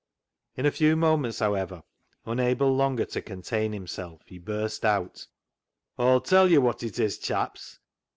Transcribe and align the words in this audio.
In 0.57 0.65
a 0.65 0.71
few 0.71 0.95
moments, 0.95 1.37
however, 1.37 1.83
unable 2.25 2.75
longer 2.75 3.05
to 3.05 3.21
contain 3.21 3.71
himself, 3.71 4.23
he 4.25 4.39
burst 4.39 4.83
out 4.83 5.27
—"Aw'll 5.99 6.21
tell 6.21 6.49
yo' 6.49 6.59
wot 6.61 6.81
it 6.81 6.97
is, 6.97 7.19
chaps. 7.19 7.77